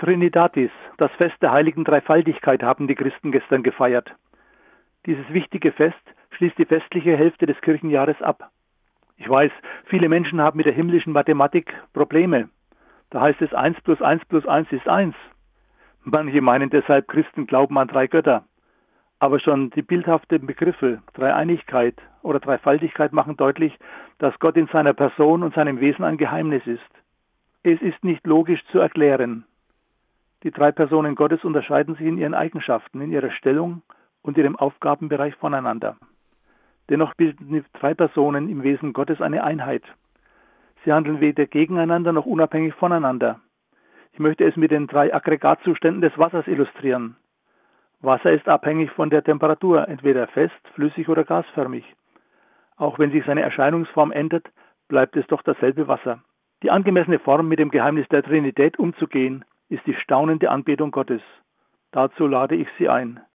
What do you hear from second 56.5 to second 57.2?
Die angemessene